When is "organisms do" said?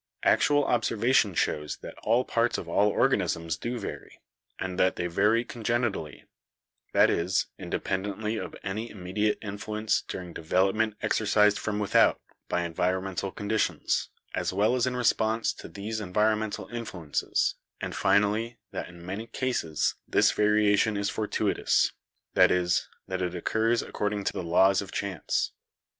2.89-3.77